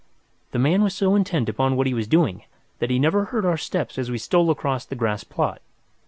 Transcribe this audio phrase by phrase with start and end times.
[0.51, 2.41] The man was so intent upon what he was doing
[2.79, 5.61] that he never heard our steps as we stole across the grass plot.